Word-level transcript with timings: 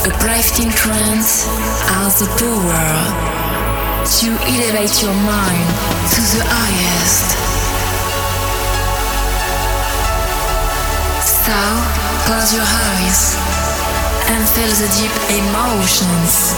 Uplifting 0.00 0.70
trance 0.70 1.44
has 1.92 2.20
the 2.20 2.26
power 2.40 2.88
to 4.00 4.28
elevate 4.48 4.96
your 5.04 5.12
mind 5.28 5.68
to 6.08 6.20
the 6.24 6.40
highest. 6.40 7.28
So, 11.20 11.52
close 12.24 12.48
your 12.56 12.64
eyes 12.64 13.36
and 14.32 14.40
feel 14.56 14.72
the 14.72 14.88
deep 14.96 15.12
emotions 15.36 16.56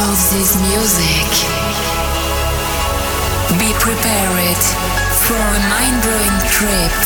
of 0.00 0.16
this 0.32 0.56
music. 0.72 1.28
Be 3.60 3.76
prepared 3.76 4.62
for 5.28 5.36
a 5.36 5.60
mind-blowing 5.68 6.38
trip. 6.48 6.96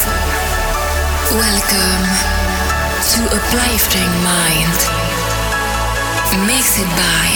Welcome 1.34 2.04
to 3.10 3.20
a 3.26 3.40
Uplifting 3.42 4.12
Mind. 4.22 5.05
Mixed 6.44 6.84
by 6.84 7.28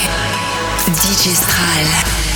DJ. 0.93 2.30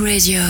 Radio, 0.00 0.40